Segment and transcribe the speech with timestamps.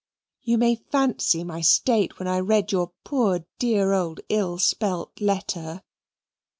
[0.41, 5.83] You may fancy my state when I read your poor dear old ill spelt letter.